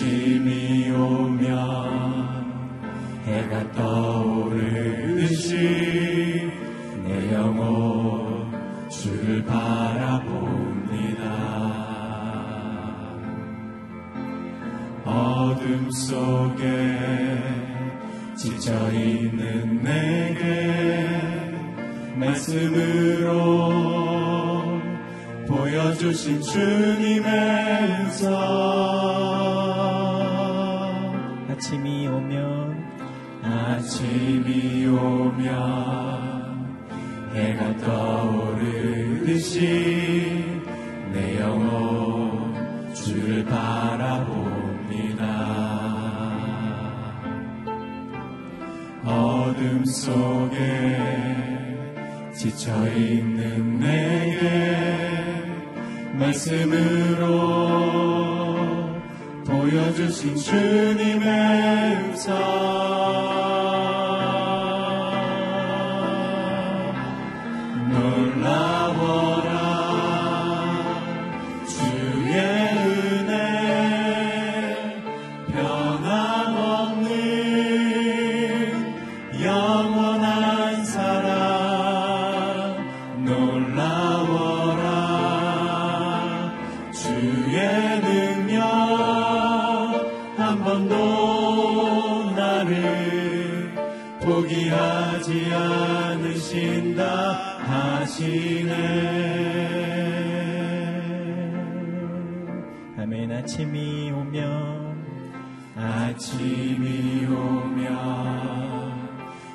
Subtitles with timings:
[0.00, 0.39] see.
[35.00, 36.80] 오면
[37.34, 39.58] 해가 떠오르듯이
[41.12, 44.60] 내 영혼 주를 바라봅니다.
[49.04, 51.20] 어둠 속에
[52.34, 55.10] 지쳐있는 내게
[56.14, 57.30] 말씀으로
[59.46, 62.99] 보여주신 주님의 음성.
[92.70, 93.74] 나를
[94.22, 98.72] 포기하지 않으신다 하시네.
[102.98, 103.32] 아멘.
[103.32, 105.00] 아침이 오면
[105.76, 107.88] 아침이 오면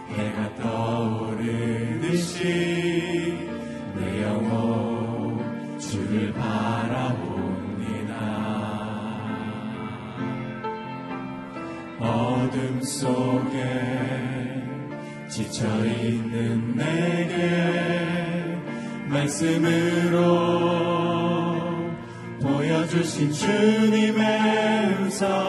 [0.09, 2.43] 해가 떠오르듯이
[3.95, 7.34] 내 영혼 주를 바라보
[12.85, 14.63] 속에
[15.27, 18.59] 지쳐있는 내게
[19.09, 20.25] 말씀으로
[22.41, 24.23] 보여주신 주님의
[24.99, 25.44] 은사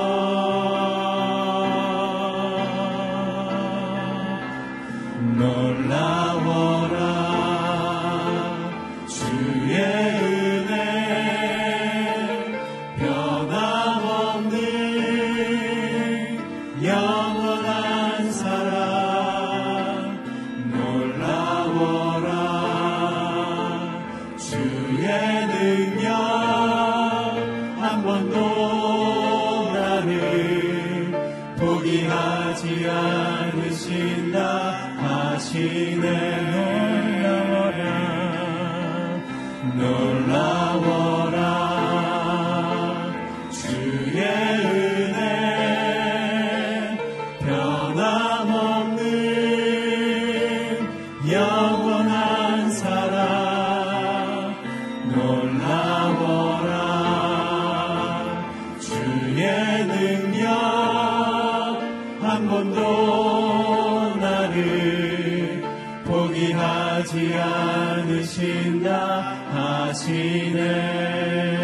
[69.53, 71.56] 하시네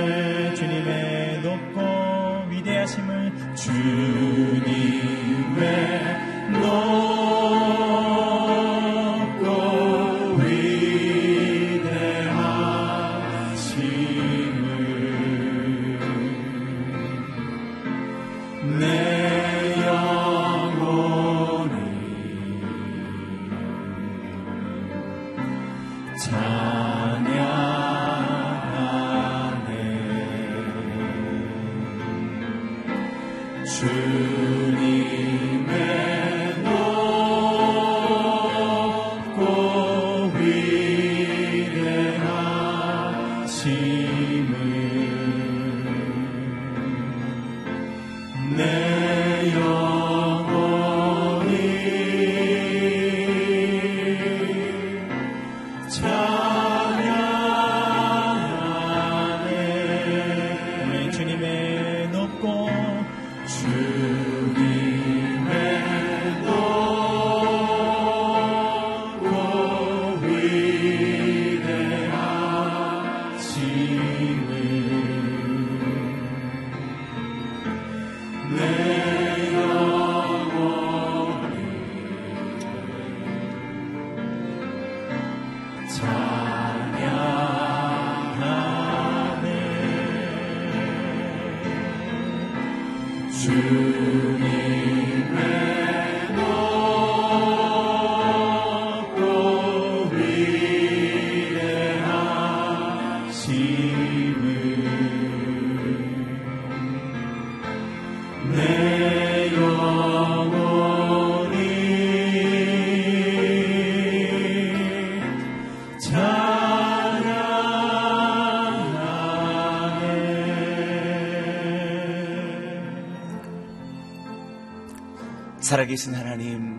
[125.82, 126.79] 살아계신 하나님,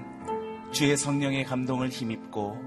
[0.71, 2.57] 주의 성령의 감동을 힘입고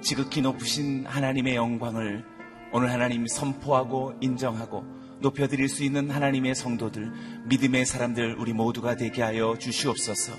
[0.00, 2.24] 지극히 높으신 하나님의 영광을
[2.72, 4.84] 오늘 하나님 선포하고 인정하고
[5.20, 7.10] 높여드릴 수 있는 하나님의 성도들,
[7.46, 10.34] 믿음의 사람들 우리 모두가 되게 하여 주시옵소서.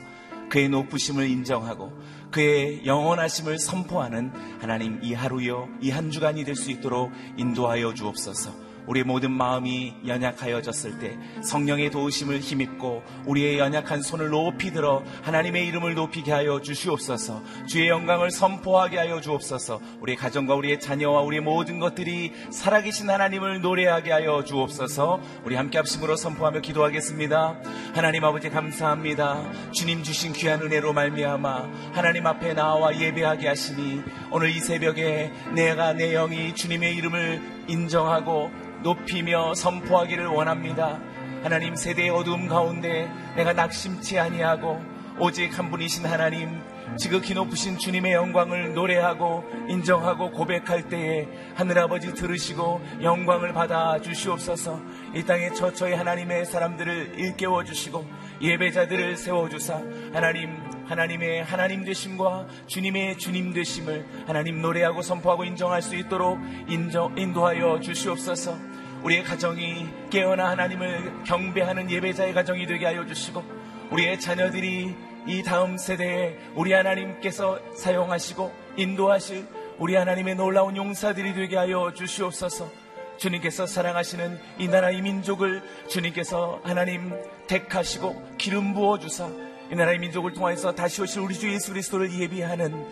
[0.50, 1.92] 그의 높으심을 인정하고
[2.32, 4.32] 그의 영원하심을 선포하는
[4.62, 8.67] 하나님 이 하루요, 이한 주간이 될 수 있도록 인도하여 주옵소서.
[8.88, 15.94] 우리의 모든 마음이 연약하여졌을 때 성령의 도우심을 힘입고 우리의 연약한 손을 높이 들어 하나님의 이름을
[15.94, 17.44] 높이게 하여 주시옵소서.
[17.68, 19.80] 주의 영광을 선포하게 하여 주옵소서.
[20.02, 25.20] 우리의 가정과 우리의 자녀와 우리의 모든 것들이 살아계신 하나님을 노래하게 하여 주옵소서.
[25.44, 27.60] 우리 함께 합심으로 선포하며 기도하겠습니다.
[27.94, 29.72] 하나님 아버지 감사합니다.
[29.72, 34.02] 주님 주신 귀한 은혜로 말미암아 하나님 앞에 나와 예배하게 하시니
[34.32, 38.52] 오늘 이 새벽에 내가 내 영이 주님의 이름을 인정하고
[38.84, 41.00] 높이며 선포하기를 원합니다.
[41.44, 44.82] 하나님 세대의 어두움 가운데 내가 낙심치 아니하고
[45.20, 46.62] 오직 한 분이신 하나님
[46.96, 54.80] 지극히 높으신 주님의 영광을 노래하고 인정하고 고백할 때에 하늘아버지 들으시고 영광을 받아 주시옵소서
[55.14, 58.06] 이 땅에 처처의 하나님의 사람들을 일깨워 주시고
[58.42, 59.82] 예배자들을 세워 주사
[60.14, 67.80] 하나님 하나님의 하나님 되심과 주님의 주님 되심을 하나님 노래하고 선포하고 인정할 수 있도록 인정, 인도하여
[67.82, 68.58] 주시옵소서.
[69.04, 73.44] 우리의 가정이 깨어나 하나님을 경배하는 예배자의 가정이 되게 하여 주시고
[73.92, 74.96] 우리의 자녀들이
[75.28, 79.46] 이 다음 세대에 우리 하나님께서 사용하시고 인도하실
[79.78, 82.87] 우리 하나님의 놀라운 용사들이 되게 하여 주시옵소서
[83.18, 87.12] 주님께서 사랑하시는 이 나라 이 민족을 주님께서 하나님
[87.48, 89.30] 택하시고 기름 부어 주사
[89.72, 92.86] 이 나라의 민족을 통하여서 다시 오실 우리 주 예수 그리스도를 예비하는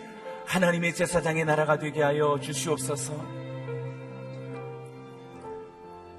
[0.44, 3.14] 하나님의 제사장의 나라가 되게 하여 주시옵소서.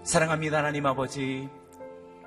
[0.04, 1.48] 사랑합니다 하나님 아버지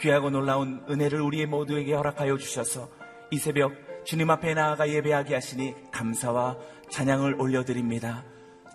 [0.01, 2.89] 귀하고 놀라운 은혜를 우리의 모두에게 허락하여 주셔서
[3.31, 3.73] 이 새벽
[4.05, 6.57] 주님 앞에 나아가 예배하게 하시니 감사와
[6.91, 8.25] 찬양을 올려드립니다.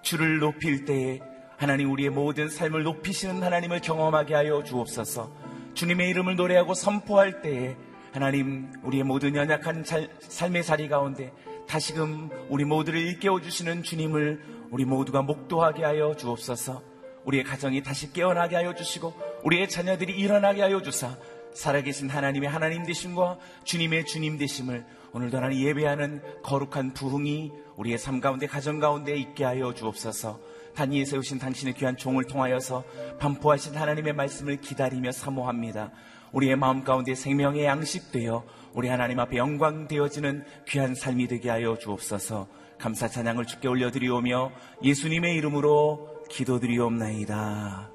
[0.02, 1.20] 주를 높일 때에
[1.58, 5.32] 하나님 우리의 모든 삶을 높이시는 하나님을 경험하게 하여 주옵소서.
[5.74, 7.76] 주님의 이름을 노래하고 선포할 때에
[8.12, 11.34] 하나님 우리의 모든 연약한 잘- 삶의 자리 가운데
[11.68, 14.42] 다시금 우리 모두를 일깨워 주시는 주님을
[14.72, 16.82] 우리 모두가 목도하게 하여 주옵소서.
[17.26, 19.14] 우리의 가정이 다시 깨어나게 하여 주시고
[19.44, 21.18] 우리의 자녀들이 일어나게 하여 주사
[21.54, 28.46] 살아계신 하나님의 하나님 되심과 주님의 주님 되심을 오늘도 하나님 예배하는 거룩한 부흥이 우리의 삶 가운데
[28.48, 30.40] 가정 가운데 있게 하여 주옵소서.
[30.76, 32.84] 단위에 세우신 당신의 귀한 종을 통하여서
[33.20, 35.92] 반포하신 하나님의 말씀을 기다리며 사모합니다.
[36.32, 42.48] 우리의 마음 가운데 생명의 양식되어 우리 하나님 앞에 영광 되어지는 귀한 삶이 되게 하여 주옵소서.
[42.78, 44.52] 감사 찬양을 주께 올려드리오며
[44.84, 47.90] 예수님의 이름으로 기도드리옵나이다.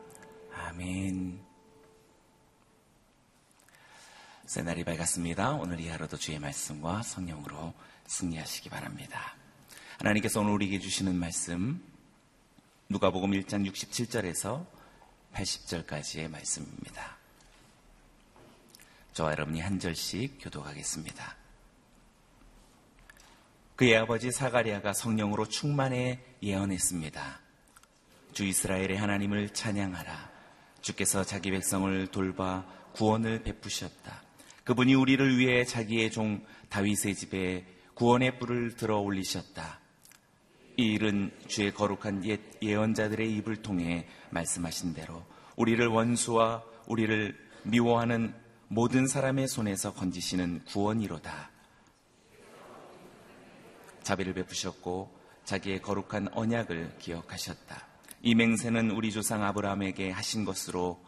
[0.54, 1.40] 아멘.
[4.46, 5.52] 새날이 밝았습니다.
[5.52, 7.74] 오늘 이 하루도 주의 말씀과 성령으로
[8.06, 9.36] 승리하시기 바랍니다.
[9.98, 11.89] 하나님께서 오늘 우리에게 주시는 말씀
[12.92, 14.66] 누가복음 1장 67절에서
[15.32, 17.18] 80절까지의 말씀입니다.
[19.12, 21.36] 저와 여러분이 한 절씩 교독하겠습니다.
[23.76, 27.40] 그의 아버지 사가리아가 성령으로 충만해 예언했습니다.
[28.32, 30.28] 주 이스라엘의 하나님을 찬양하라.
[30.80, 34.20] 주께서 자기 백성을 돌봐 구원을 베푸셨다.
[34.64, 39.78] 그분이 우리를 위해 자기의 종 다윗의 집에 구원의 뿔을 들어 올리셨다.
[40.80, 45.22] 이 일은 주의 거룩한 옛 예언자들의 입을 통해 말씀하신 대로
[45.56, 48.34] 우리를 원수와 우리를 미워하는
[48.68, 51.50] 모든 사람의 손에서 건지시는 구원이로다.
[54.02, 57.86] 자비를 베푸셨고 자기의 거룩한 언약을 기억하셨다.
[58.22, 60.98] 이 맹세는 우리 조상 아브라함에게 하신 것으로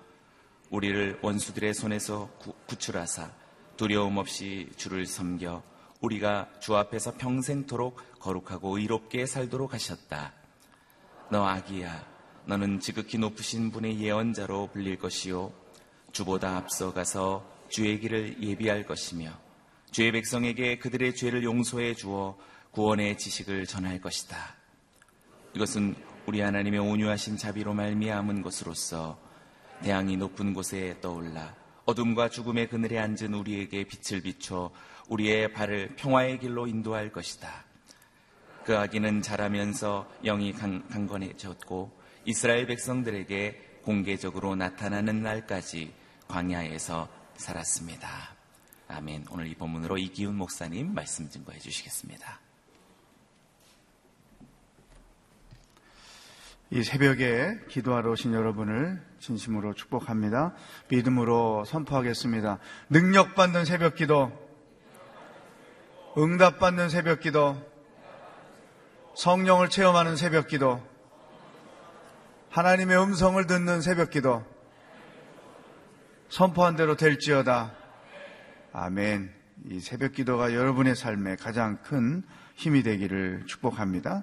[0.69, 3.31] 우리를 원수들의 손에서 구, 구출하사
[3.79, 5.63] 두려움 없이 주를 섬겨
[6.03, 10.33] 우리가 주 앞에서 평생토록 거룩하고 의롭게 살도록 하셨다.
[11.31, 12.07] 너 아기야,
[12.47, 15.53] 너는 지극히 높으신 분의 예언자로 불릴 것이요.
[16.13, 19.33] 주보다 앞서가서 주의 길을 예비할 것이며
[19.91, 22.37] 주의 백성에게 그들의 죄를 용서해 주어
[22.71, 24.55] 구원의 지식을 전할 것이다.
[25.55, 25.95] 이것은
[26.27, 29.19] 우리 하나님의 온유하신 자비로 말미암은 것으로서
[29.83, 34.71] 태양이 높은 곳에 떠올라 어둠과 죽음의 그늘에 앉은 우리에게 빛을 비춰
[35.09, 37.65] 우리의 발을 평화의 길로 인도할 것이다.
[38.65, 41.91] 그 아기는 자라면서 영이 강, 강건해졌고
[42.25, 45.93] 이스라엘 백성들에게 공개적으로 나타나는 날까지
[46.29, 48.09] 광야에서 살았습니다.
[48.89, 49.27] 아멘.
[49.31, 52.41] 오늘 이 본문으로 이기훈 목사님 말씀 증거해 주시겠습니다.
[56.71, 60.55] 이 새벽에 기도하러 오신 여러분을 진심으로 축복합니다.
[60.89, 62.59] 믿음으로 선포하겠습니다.
[62.89, 64.33] 능력받는 새벽 기도,
[66.17, 67.61] 응답받는 새벽 기도,
[69.15, 70.83] 성령을 체험하는 새벽 기도,
[72.51, 74.45] 하나님의 음성을 듣는 새벽 기도,
[76.29, 77.75] 선포한 대로 될지어다.
[78.73, 79.33] 아멘.
[79.67, 82.23] 이 새벽 기도가 여러분의 삶에 가장 큰
[82.57, 84.23] 힘이 되기를 축복합니다.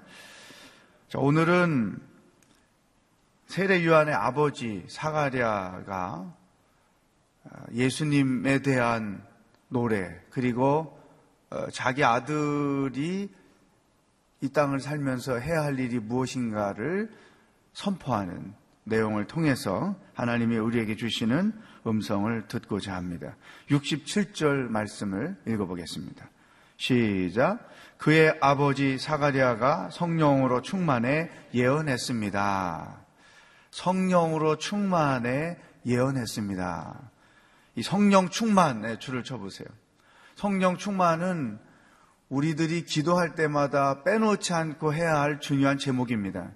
[1.08, 1.98] 자, 오늘은
[3.46, 6.36] 세례 요한의 아버지 사가랴가
[7.72, 9.24] 예수님에 대한
[9.68, 10.98] 노래 그리고
[11.50, 13.28] 어, 자기 아들이
[14.40, 17.10] 이 땅을 살면서 해야 할 일이 무엇인가를
[17.72, 18.54] 선포하는
[18.84, 21.52] 내용을 통해서 하나님이 우리에게 주시는
[21.86, 23.36] 음성을 듣고자 합니다.
[23.68, 26.28] 67절 말씀을 읽어보겠습니다.
[26.76, 27.68] 시작.
[27.98, 33.04] 그의 아버지 사가랴가 성령으로 충만해 예언했습니다.
[33.70, 37.10] 성령으로 충만해 예언했습니다.
[37.76, 39.68] 이 성령 충만에 줄을 쳐보세요.
[40.34, 41.58] 성령 충만은
[42.30, 46.52] 우리들이 기도할 때마다 빼놓지 않고 해야 할 중요한 제목입니다.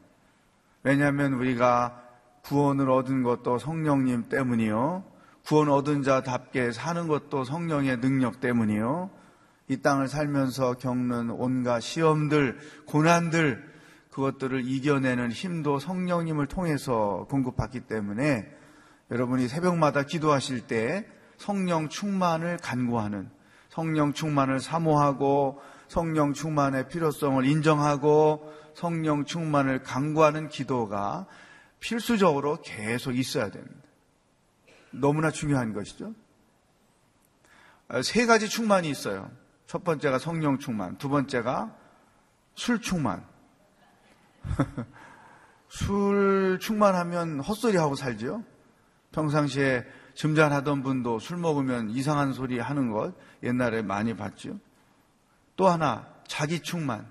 [0.85, 2.01] 왜냐하면 우리가
[2.43, 5.05] 구원을 얻은 것도 성령님 때문이요.
[5.45, 9.11] 구원 얻은 자답게 사는 것도 성령의 능력 때문이요.
[9.69, 13.75] 이 땅을 살면서 겪는 온갖 시험들, 고난들,
[14.11, 18.49] 그것들을 이겨내는 힘도 성령님을 통해서 공급받기 때문에
[19.11, 23.29] 여러분이 새벽마다 기도하실 때 성령 충만을 간구하는
[23.75, 31.27] 성령 충만을 사모하고 성령 충만의 필요성을 인정하고 성령 충만을 간구하는 기도가
[31.81, 33.83] 필수적으로 계속 있어야 됩니다.
[34.93, 36.15] 너무나 중요한 것이죠.
[38.05, 39.29] 세 가지 충만이 있어요.
[39.67, 41.77] 첫 번째가 성령 충만, 두 번째가
[42.55, 43.27] 술 충만,
[45.69, 48.45] 술 충만하면 헛소리하고 살죠.
[49.11, 54.59] 평상시에 점잖하던 분도 술 먹으면 이상한 소리 하는 것 옛날에 많이 봤죠.
[55.57, 57.07] 또 하나 자기 충만,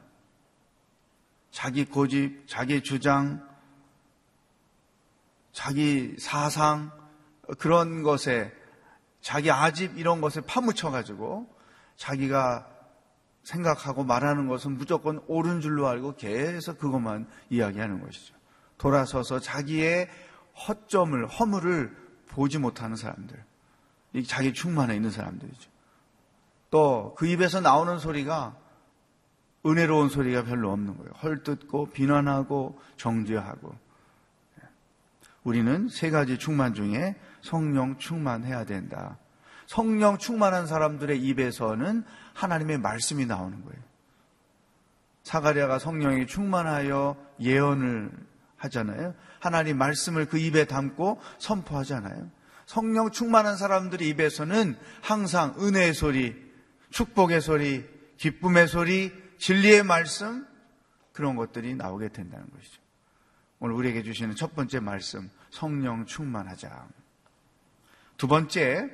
[1.52, 3.48] 자기 고집, 자기 주장,
[5.54, 6.92] 자기 사상
[7.60, 8.52] 그런 것에
[9.22, 11.48] 자기 아집 이런 것에 파묻혀 가지고
[11.96, 12.68] 자기가
[13.44, 18.34] 생각하고 말하는 것은 무조건 옳은 줄로 알고 계속 그것만 이야기하는 것이죠.
[18.78, 20.10] 돌아서서 자기의
[20.68, 21.96] 허점을, 허물을
[22.28, 23.44] 보지 못하는 사람들.
[24.28, 25.73] 자기 충만해 있는 사람들이죠.
[26.74, 28.58] 또 그 입에서 나오는 소리가
[29.64, 31.12] 은혜로운 소리가 별로 없는 거예요.
[31.22, 33.76] 헐뜯고 비난하고 정죄하고.
[35.44, 39.20] 우리는 세 가지 충만 중에 성령 충만해야 된다.
[39.68, 42.04] 성령 충만한 사람들의 입에서는
[42.34, 43.80] 하나님의 말씀이 나오는 거예요.
[45.22, 48.10] 사가랴가 성령이 충만하여 예언을
[48.58, 49.14] 하잖아요.
[49.40, 52.30] 하나님 말씀을 그 입에 담고 선포하잖아요.
[52.66, 56.53] 성령 충만한 사람들의 입에서는 항상 은혜의 소리,
[56.94, 57.84] 축복의 소리,
[58.18, 60.46] 기쁨의 소리, 진리의 말씀
[61.12, 62.82] 그런 것들이 나오게 된다는 것이죠.
[63.60, 66.88] 오늘 우리에게 주시는 첫 번째 말씀, 성령 충만하자.
[68.18, 68.92] 두 번째,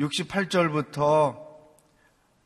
[0.00, 1.46] 68절부터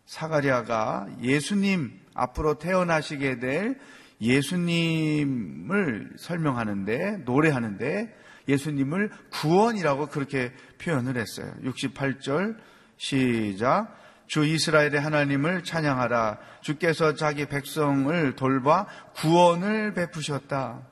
[0.04, 3.80] 사가랴가 예수님 앞으로 태어나시게 될
[4.20, 8.14] 예수님을 설명하는데 노래하는데
[8.46, 11.50] 예수님을 구원이라고 그렇게 표현을 했어요.
[11.62, 12.58] 68절
[12.98, 13.98] 시작
[14.30, 20.86] 주 이스라엘의 하나님을 찬양하라 주께서 자기 백성을 돌봐 구원을 베푸셨다.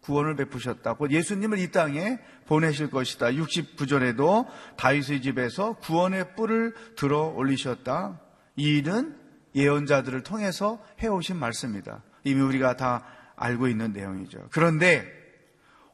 [0.00, 0.94] 구원을 베푸셨다.
[0.94, 3.26] 곧 예수님을 이 땅에 보내실 것이다.
[3.32, 4.46] 69절에도
[4.78, 8.18] 다윗의 집에서 구원의 뿔을 들어 올리셨다.
[8.56, 9.14] 이 일은
[9.54, 12.02] 예언자들을 통해서 해오신 말씀입니다.
[12.24, 13.04] 이미 우리가 다
[13.36, 14.48] 알고 있는 내용이죠.
[14.50, 15.06] 그런데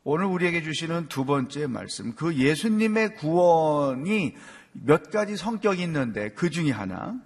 [0.05, 4.37] 오늘 우리에게 주시는 두 번째 말씀, 그 예수님의 구원이
[4.75, 7.19] 몇 가지 성격이 있는데 그 중에 하나,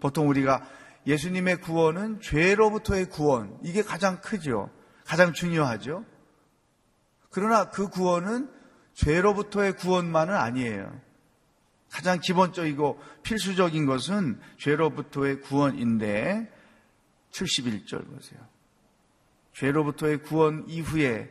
[0.00, 0.66] 보통 우리가
[1.06, 4.70] 예수님의 구원은 죄로부터의 구원, 이게 가장 크죠.
[5.04, 6.04] 가장 중요하죠.
[7.30, 8.50] 그러나 그 구원은
[8.94, 11.00] 죄로부터의 구원만은 아니에요.
[11.90, 16.50] 가장 기본적이고 필수적인 것은 죄로부터의 구원인데
[17.30, 18.40] 71절 보세요.
[19.54, 21.30] 죄로부터의 구원 이후에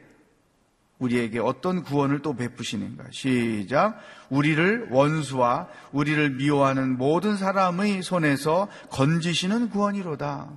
[0.99, 3.05] 우리에게 어떤 구원을 또 베푸시는가?
[3.11, 3.99] 시작.
[4.29, 10.51] 우리를 원수와 우리를 미워하는 모든 사람의 손에서 건지시는 구원이로다.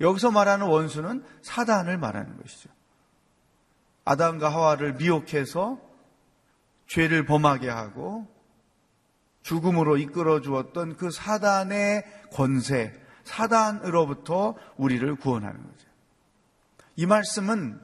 [0.00, 2.68] 여기서 말하는 원수는 사단을 말하는 것이죠.
[4.04, 5.80] 아담과 하와를 미혹해서
[6.86, 8.28] 죄를 범하게 하고
[9.42, 12.92] 죽음으로 이끌어 주었던 그 사단의 권세,
[13.24, 15.88] 사단으로부터 우리를 구원하는 거죠.
[16.96, 17.80] 이 말씀은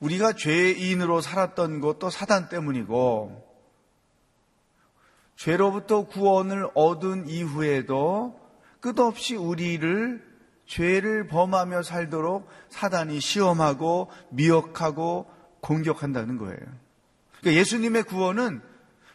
[0.00, 3.48] 우리가 죄인으로 살았던 것도 사단 때문이고
[5.36, 8.38] 죄로부터 구원을 얻은 이후에도
[8.80, 10.22] 끝없이 우리를
[10.66, 15.26] 죄를 범하며 살도록 사단이 시험하고 미혹하고
[15.60, 16.58] 공격한다는 거예요.
[17.40, 18.62] 그러니까 예수님의 구원은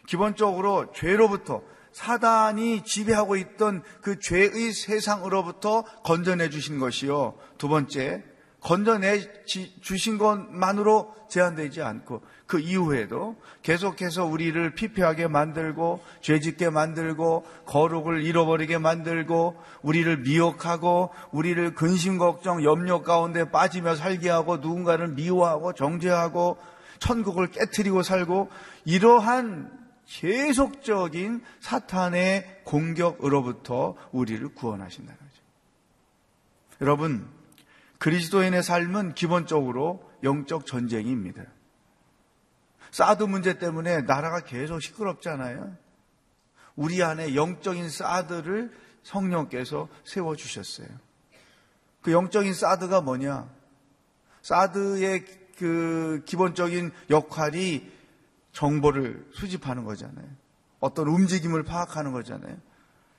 [0.06, 1.62] 기본적으로 죄로부터
[1.92, 7.38] 사단이 지배하고 있던 그 죄의 세상으로부터 건져내 주신 것이요.
[7.56, 8.22] 두 번째,
[8.66, 9.44] 건져내
[9.80, 19.56] 주신 것만으로 제한되지 않고 그 이후에도 계속해서 우리를 피폐하게 만들고 죄짓게 만들고 거룩을 잃어버리게 만들고
[19.82, 26.58] 우리를 미혹하고 우리를 근심 걱정 염려 가운데 빠지며 살게 하고 누군가를 미워하고 정죄하고
[26.98, 28.50] 천국을 깨뜨리고 살고
[28.84, 29.70] 이러한
[30.06, 35.42] 계속적인 사탄의 공격으로부터 우리를 구원하신다는 거죠.
[36.80, 37.35] 여러분,
[37.98, 41.44] 그리스도인의 삶은 기본적으로 영적 전쟁입니다.
[42.90, 45.76] 사드 문제 때문에 나라가 계속 시끄럽잖아요.
[46.76, 48.72] 우리 안에 영적인 사드를
[49.02, 50.88] 성령께서 세워주셨어요.
[52.02, 53.48] 그 영적인 사드가 뭐냐?
[54.42, 55.24] 사드의
[55.58, 57.90] 그 기본적인 역할이
[58.52, 60.26] 정보를 수집하는 거잖아요.
[60.80, 62.56] 어떤 움직임을 파악하는 거잖아요.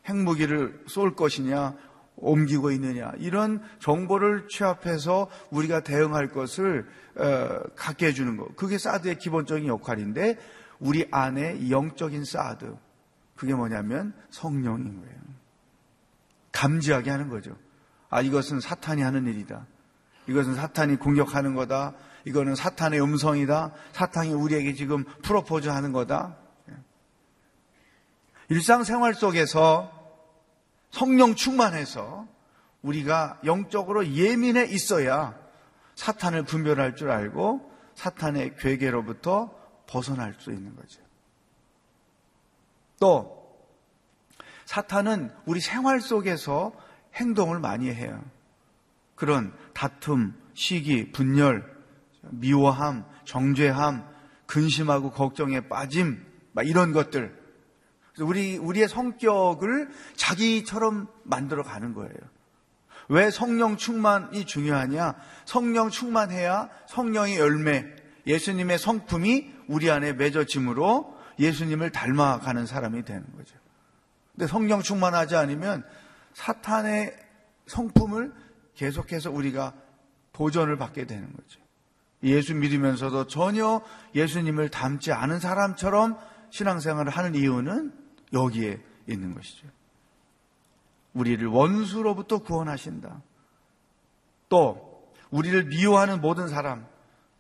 [0.05, 1.75] 핵무기를 쏠 것이냐,
[2.17, 3.11] 옮기고 있느냐.
[3.17, 10.37] 이런 정보를 취합해서 우리가 대응할 것을 어, 갖게 해주는 것 그게 사드의 기본적인 역할인데
[10.79, 12.75] 우리 안에 영적인 사드
[13.35, 15.17] 그게 뭐냐면 성령인 거예요.
[16.51, 17.55] 감지하게 하는 거죠.
[18.09, 19.65] 아 이것은 사탄이 하는 일이다.
[20.27, 21.93] 이것은 사탄이 공격하는 거다.
[22.25, 23.71] 이거는 사탄의 음성이다.
[23.93, 26.35] 사탄이 우리에게 지금 프로포즈 하는 거다.
[28.49, 29.96] 일상생활 속에서
[30.91, 32.27] 성령 충만해서
[32.81, 35.37] 우리가 영적으로 예민해 있어야
[35.95, 39.51] 사탄을 분별할 줄 알고 사탄의 괴계로부터
[39.87, 41.01] 벗어날 수 있는 거죠.
[42.99, 43.37] 또
[44.65, 46.73] 사탄은 우리 생활 속에서
[47.15, 48.23] 행동을 많이 해요.
[49.15, 51.75] 그런 다툼, 시기, 분열,
[52.21, 54.07] 미워함, 정죄함,
[54.45, 56.23] 근심하고 걱정에 빠짐,
[56.63, 57.46] 이런 것들
[58.19, 62.13] 우리, 우리의 성격을 자기처럼 만들어 가는 거예요.
[63.09, 65.15] 왜 성령 충만이 중요하냐?
[65.45, 67.85] 성령 충만해야 성령의 열매,
[68.25, 73.55] 예수님의 성품이 우리 안에 맺어짐으로 예수님을 닮아가는 사람이 되는 거죠.
[74.33, 75.83] 근데 성령 충만하지 않으면
[76.33, 77.15] 사탄의
[77.67, 78.33] 성품을
[78.75, 79.73] 계속해서 우리가
[80.33, 81.59] 도전을 받게 되는 거죠.
[82.23, 83.81] 예수 믿으면서도 전혀
[84.15, 86.17] 예수님을 닮지 않은 사람처럼
[86.49, 87.93] 신앙생활을 하는 이유는
[88.33, 89.67] 여기에 있는 것이죠.
[91.13, 93.21] 우리를 원수로부터 구원하신다.
[94.49, 96.85] 또 우리를 미워하는 모든 사람,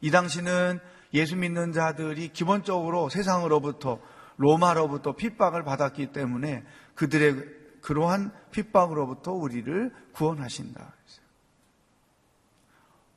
[0.01, 0.79] 이 당시는
[1.13, 3.99] 예수 믿는 자들이 기본적으로 세상으로부터
[4.37, 6.63] 로마로부터 핍박을 받았기 때문에
[6.95, 10.93] 그들의 그러한 핍박으로부터 우리를 구원하신다.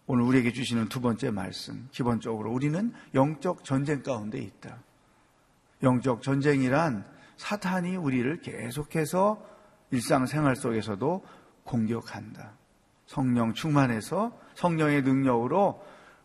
[0.06, 1.88] 오늘 우리에게 주시는 두 번째 말씀.
[1.92, 4.78] 기본적으로 우리는 영적 전쟁 가운데 있다.
[5.82, 7.04] 영적 전쟁이란
[7.40, 9.42] 사탄이 우리를 계속해서
[9.92, 11.24] 일상생활 속에서도
[11.64, 12.52] 공격한다.
[13.06, 15.82] 성령 충만해서 성령의 능력으로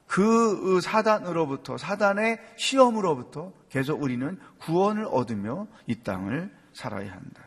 [0.07, 7.43] 그 사단으로부터 사단의 시험으로부터 계속 우리는 구원을 얻으며 이 땅을 살아야 한다.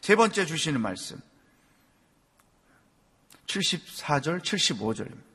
[0.00, 1.20] 세 번째 주시는 말씀.
[3.46, 5.31] 74절, 75절입니다.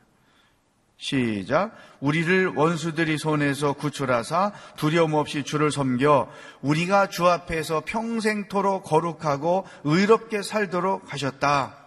[0.98, 1.76] 시작.
[2.00, 6.30] 우리를 원수들이 손에서 구출하사 두려움 없이 주를 섬겨
[6.62, 11.78] 우리가 주 앞에서 평생토록 거룩하고 의롭게 살도록 하셨다.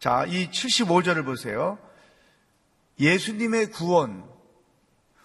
[0.00, 1.78] 자, 이 75절을 보세요.
[2.98, 4.24] 예수님의 구원,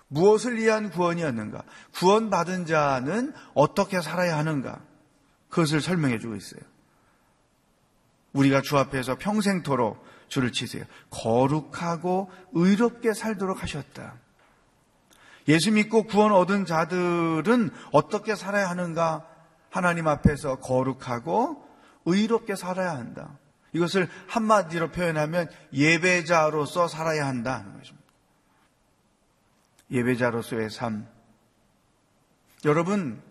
[0.08, 1.64] 무엇을 위한 구원이었는가?
[1.96, 4.80] 구원받은 자는 어떻게 살아야 하는가?
[5.50, 6.62] 그것을 설명해 주고 있어요.
[8.34, 10.86] 우리가 주 앞에서 평생토록 줄을 치세요.
[11.10, 14.16] 거룩하고 의롭게 살도록 하셨다.
[15.48, 19.26] 예수 믿고 구원 얻은 자들은 어떻게 살아야 하는가?
[19.70, 21.68] 하나님 앞에서 거룩하고
[22.06, 23.38] 의롭게 살아야 한다.
[23.74, 28.08] 이것을 한마디로 표현하면 예배자로서 살아야 한다는 것입니다.
[29.92, 31.08] 예배자로서의 삶.
[32.66, 33.22] 여러분,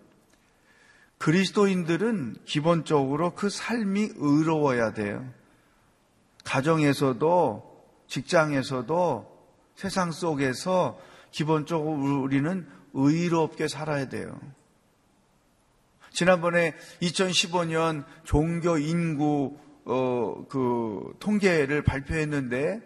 [1.18, 5.28] 그리스도인들은 기본적으로 그 삶이 의로워야 돼요.
[6.48, 9.38] 가정에서도, 직장에서도,
[9.74, 10.98] 세상 속에서
[11.30, 14.40] 기본적으로 우리는 의롭게 살아야 돼요.
[16.10, 22.80] 지난번에 2015년 종교 인구 어, 그 통계를 발표했는데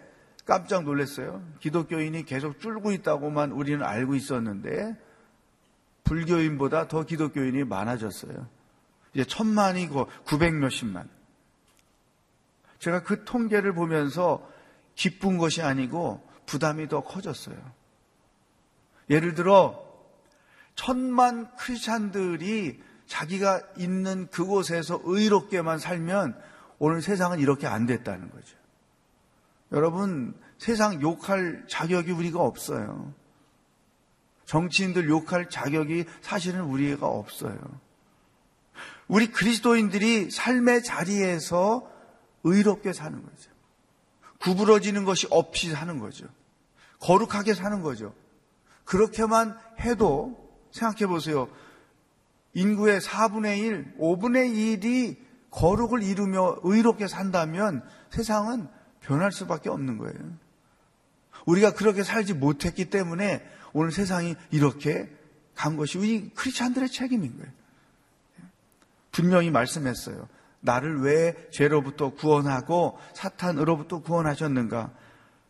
[0.44, 1.42] 깜짝 놀랐어요.
[1.60, 4.96] 기독교인이 계속 줄고 있다고만 우리는 알고 있었는데
[6.04, 8.48] 불교인보다 더 기독교인이 많아졌어요.
[9.14, 11.21] 이제 천만이고 900 몇십만.
[12.82, 14.44] 제가 그 통계를 보면서
[14.96, 17.56] 기쁜 것이 아니고 부담이 더 커졌어요.
[19.08, 19.80] 예를 들어
[20.74, 26.36] 천만 크리스찬들이 자기가 있는 그곳에서 의롭게만 살면
[26.80, 28.56] 오늘 세상은 이렇게 안 됐다는 거죠.
[29.70, 33.14] 여러분, 세상 욕할 자격이 우리가 없어요.
[34.46, 37.56] 정치인들 욕할 자격이 사실은 우리가 없어요.
[39.06, 41.91] 우리 그리스도인들이 삶의 자리에서
[42.44, 43.50] 의롭게 사는 거죠.
[44.40, 46.26] 구부러지는 것이 없이 사는 거죠.
[47.00, 48.14] 거룩하게 사는 거죠.
[48.84, 50.38] 그렇게만 해도
[50.72, 51.48] 생각해 보세요.
[52.54, 55.16] 인구의 4분의 1, 5분의 1이
[55.50, 58.68] 거룩을 이루며 의롭게 산다면 세상은
[59.00, 60.18] 변할 수밖에 없는 거예요.
[61.46, 65.10] 우리가 그렇게 살지 못했기 때문에 오늘 세상이 이렇게
[65.54, 67.52] 간 것이 우리 크리스찬들의 책임인 거예요.
[69.10, 70.28] 분명히 말씀했어요.
[70.62, 74.92] 나를 왜 죄로부터 구원하고 사탄으로부터 구원하셨는가?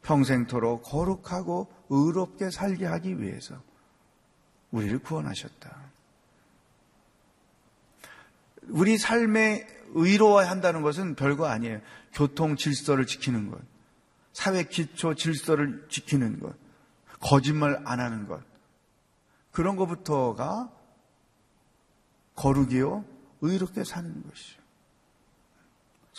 [0.02, 3.54] 평생토록 거룩하고 의롭게 살게 하기 위해서
[4.72, 5.76] 우리를 구원하셨다.
[8.68, 11.80] 우리 삶에 의로워야 한다는 것은 별거 아니에요.
[12.12, 13.60] 교통 질서를 지키는 것,
[14.32, 16.56] 사회 기초 질서를 지키는 것,
[17.20, 18.42] 거짓말 안 하는 것.
[19.50, 20.72] 그런 것부터가
[22.34, 23.04] 거룩이요,
[23.42, 24.61] 의롭게 사는 것이죠.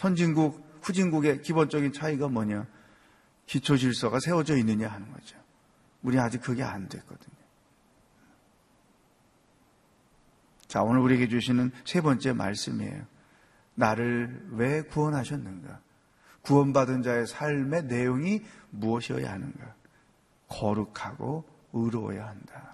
[0.04, 2.68] 선진국, 후진국의 기본적인 차이가 뭐냐?
[3.46, 5.38] 기초 질서가 세워져 있느냐 하는 거죠.
[6.02, 7.38] 우리 아직 그게 안 됐거든요.
[10.68, 13.06] 자, 오늘 우리에게 주시는 세 번째 말씀이에요.
[13.76, 15.80] 나를 왜 구원하셨는가?
[16.42, 19.74] 구원받은 자의 삶의 내용이 무엇이어야 하는가?
[20.50, 22.73] 거룩하고 의로워야 한다.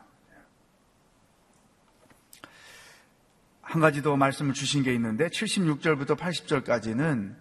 [3.69, 7.35] 한 가지 더 말씀을 주신 게 있는데 76절부터 80절까지는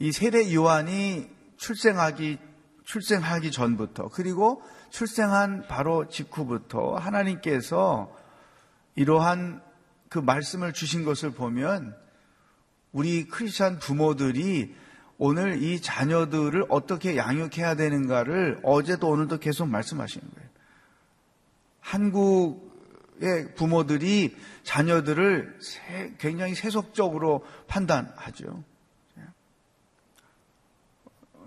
[0.00, 2.38] 이 세례 요한이 출생하기
[2.82, 8.12] 출생하기 전부터 그리고 출생한 바로 직후부터 하나님께서
[8.96, 9.62] 이러한
[10.08, 11.94] 그 말씀을 주신 것을 보면
[12.90, 14.74] 우리 크리스찬 부모들이
[15.16, 20.50] 오늘 이 자녀들을 어떻게 양육해야 되는가를 어제도 오늘도 계속 말씀하시는 거예요.
[21.78, 22.69] 한국의
[23.54, 25.58] 부모들이 자녀들을
[26.18, 28.64] 굉장히 세속적으로 판단하죠.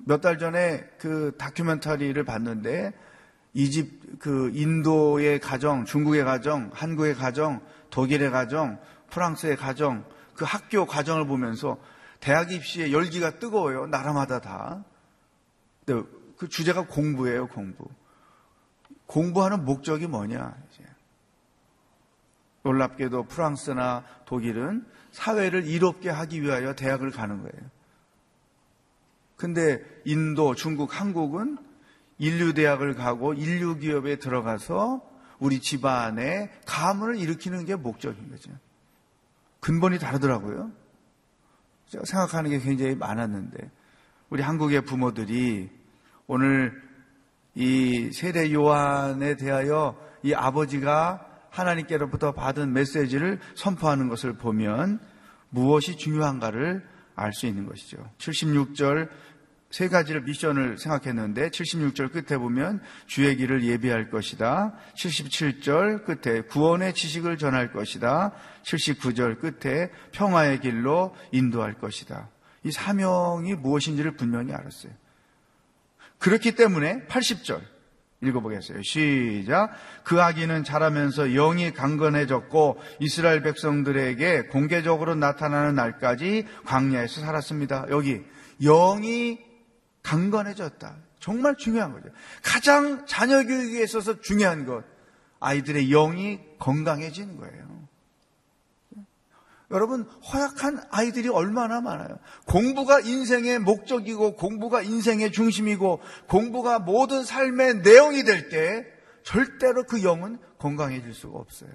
[0.05, 2.91] 몇 달 전에 그 다큐멘터리를 봤는데
[3.53, 10.03] 이집 그 인도의 가정, 중국의 가정, 한국의 가정, 독일의 가정, 프랑스의 가정,
[10.36, 11.77] 그 학교 과정을 보면서
[12.19, 13.86] 대학 입시에 열기가 뜨거워요.
[13.88, 14.83] 나라마다 다.
[15.86, 17.86] 그 주제가 공부예요, 공부.
[19.05, 20.55] 공부하는 목적이 뭐냐.
[22.63, 27.69] 놀랍게도 프랑스나 독일은 사회를 이롭게 하기 위하여 대학을 가는 거예요.
[29.36, 31.58] 근데 인도, 중국, 한국은
[32.17, 35.02] 인류대학을 가고 인류기업에 들어가서
[35.39, 38.52] 우리 집안에 가문을 일으키는 게 목적인 거죠.
[39.60, 40.71] 근본이 다르더라고요.
[41.88, 43.69] 제가 생각하는 게 굉장히 많았는데,
[44.30, 45.69] 우리 한국의 부모들이
[46.28, 46.82] 오늘
[47.56, 54.99] 이 세례 요한에 대하여 이 아버지가 하나님께로부터 받은 메시지를 선포하는 것을 보면
[55.49, 56.83] 무엇이 중요한가를
[57.15, 57.97] 알 수 있는 것이죠.
[58.17, 59.07] 76절
[59.69, 64.73] 세 가지를 미션을 생각했는데 76절 끝에 보면 주의 길을 예비할 것이다.
[64.95, 68.33] 77절 끝에 구원의 지식을 전할 것이다.
[68.63, 72.29] 79절 끝에 평화의 길로 인도할 것이다.
[72.63, 74.91] 이 사명이 무엇인지를 분명히 알았어요.
[76.19, 77.72] 그렇기 때문에 80절
[78.27, 78.81] 읽어보겠어요.
[78.81, 79.71] 시작.
[80.03, 87.88] 그 아기는 자라면서 영이 강건해졌고 이스라엘 백성들에게 공개적으로 나타나는 날까지 광야에서 살았습니다.
[87.89, 88.21] 여기
[88.62, 89.39] 영이
[90.03, 90.95] 강건해졌다.
[91.19, 92.09] 정말 중요한 거죠.
[92.43, 94.83] 가장 자녀 교육에 있어서 중요한 것.
[95.39, 97.72] 아이들의 영이 건강해지는 거예요.
[99.73, 102.19] 여러분, 허약한 아이들이 얼마나 많아요.
[102.45, 108.86] 공부가 인생의 목적이고, 공부가 인생의 중심이고, 공부가 모든 삶의 내용이 될 때,
[109.23, 111.71] 절대로 그 영은 건강해질 수가 없어요.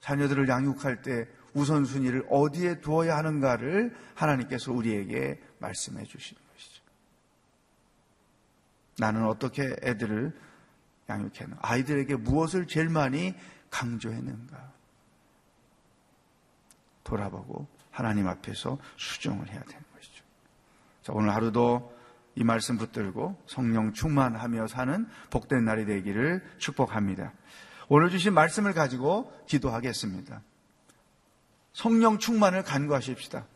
[0.00, 6.82] 자녀들을 양육할 때 우선순위를 어디에 두어야 하는가를 하나님께서 우리에게 말씀해 주시는 것이죠.
[8.98, 10.36] 나는 어떻게 애들을
[11.08, 11.58] 양육했는가?
[11.62, 13.34] 아이들에게 무엇을 제일 많이
[13.70, 14.75] 강조했는가?
[17.06, 20.24] 돌아보고 하나님 앞에서 수정을 해야 되는 것이죠.
[21.02, 21.94] 자, 오늘 하루도
[22.34, 27.32] 이 말씀 붙들고 성령 충만하며 사는 복된 날이 되기를 축복합니다.
[27.88, 30.42] 오늘 주신 말씀을 가지고 기도하겠습니다.
[31.72, 33.46] 성령 충만을 간구하십시다.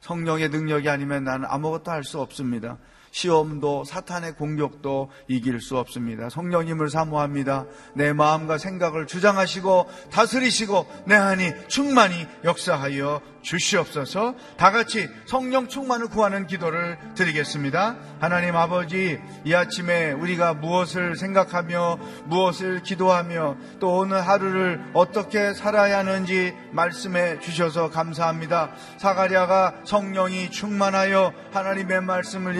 [0.00, 2.76] 성령의 능력이 아니면 나는 아무것도 할 수 없습니다.
[3.16, 6.28] 시험도 사탄의 공격도 이길 수 없습니다.
[6.28, 7.64] 성령님을 사모합니다.
[7.94, 16.46] 내 마음과 생각을 주장하시고 다스리시고 내 안이 충만히 역사하여 주시옵소서 다 같이 성령 충만을 구하는
[16.46, 17.96] 기도를 드리겠습니다.
[18.18, 26.54] 하나님 아버지, 이 아침에 우리가 무엇을 생각하며 무엇을 기도하며 또 오늘 하루를 어떻게 살아야 하는지
[26.72, 28.72] 말씀해 주셔서 감사합니다.
[28.98, 32.56] 사가랴가 성령이 충만하여 하나님의 말씀을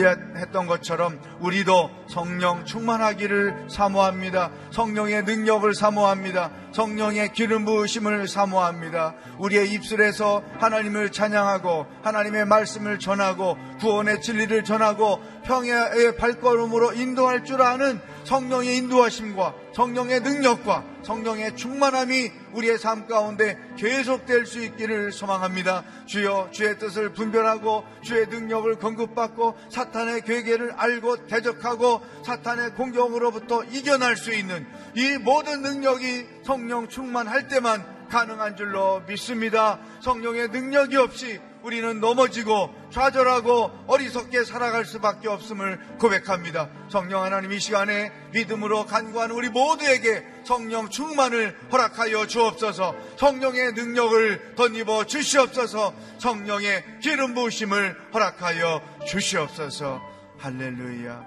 [0.47, 4.51] 했던 것처럼 우리도 성령 충만하기를 사모합니다.
[4.71, 6.51] 성령의 능력을 사모합니다.
[6.77, 9.15] 성령의 기름 부으심을 사모합니다.
[9.39, 17.99] 우리의 입술에서 하나님을 찬양하고 하나님의 말씀을 전하고 구원의 진리를 전하고 평야의 발걸음으로 인도할 줄 아는
[18.25, 25.85] 성령의 인도하심과 성령의 능력과 성령의 충만함이 우리의 삶 가운데 계속될 수 있기를 소망합니다.
[26.07, 34.35] 주여 주의 뜻을 분별하고 주의 능력을 공급받고 사탄의 괴계를 알고 대적하고 사탄의 공격으로부터 이겨날 수
[34.35, 39.79] 있는 이 모든 능력이 성령 충만할 때만 가능한 줄로 믿습니다.
[40.01, 46.69] 성령의 능력이 없이 우리는 넘어지고 좌절하고 어리석게 살아갈 수밖에 없음을 고백합니다.
[46.89, 55.07] 성령 하나님 이 시간에 믿음으로 간구하는 우리 모두에게 성령 충만을 허락하여 주옵소서 성령의 능력을 덧입어
[55.07, 60.01] 주시옵소서 성령의 기름 부으심을 허락하여 주시옵소서
[60.39, 61.25] 할렐루야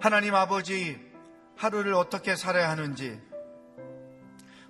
[0.00, 0.98] 하나님 아버지
[1.56, 3.20] 하루를 어떻게 살아야 하는지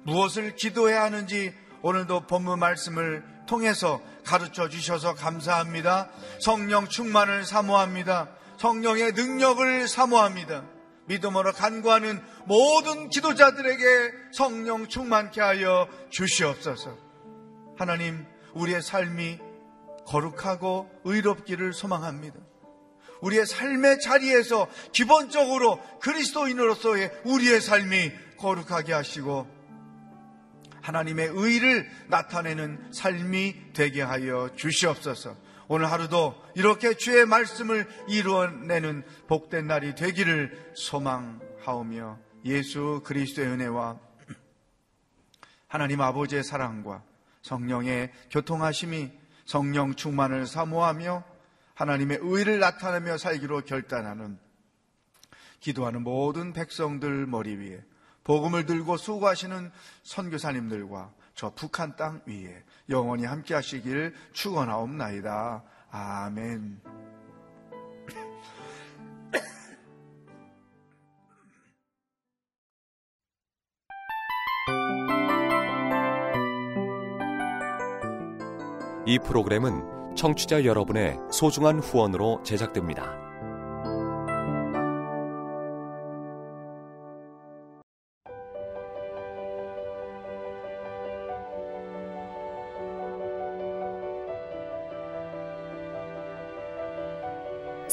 [0.07, 6.11] 무엇을 기도해야 하는지 오늘도 본문 말씀을 통해서 가르쳐 주셔서 감사합니다.
[6.41, 8.31] 성령 충만을 사모합니다.
[8.59, 10.65] 성령의 능력을 사모합니다.
[11.07, 13.85] 믿음으로 간구하는 모든 기도자들에게
[14.33, 16.97] 성령 충만케 하여 주시옵소서.
[17.77, 19.39] 하나님, 우리의 삶이
[20.07, 22.39] 거룩하고 의롭기를 소망합니다.
[23.21, 29.56] 우리의 삶의 자리에서 기본적으로 그리스도인으로서의 우리의 삶이 거룩하게 하시고
[30.87, 35.37] 하나님의 의를 나타내는 삶이 되게 하여 주시옵소서.
[35.67, 43.99] 오늘 하루도 이렇게 주의 말씀을 이루어내는 복된 날이 되기를 소망하오며 예수 그리스도의 은혜와
[45.67, 47.03] 하나님 아버지의 사랑과
[47.43, 49.11] 성령의 교통하심이
[49.45, 51.25] 성령 충만을 사모하며
[51.75, 54.39] 하나님의 의를 나타내며 살기로 결단하는
[55.59, 57.83] 기도하는 모든 백성들 머리 위에
[58.27, 59.71] 복음을 들고 수고하시는
[60.03, 65.63] 선교사님들과 저 북한 땅 위에 영원히 함께 하시길 축원하옵나이다.
[65.93, 66.81] 아멘.
[79.07, 83.26] 이 프로그램은 청취자 여러분의 소중한 후원으로 제작됩니다.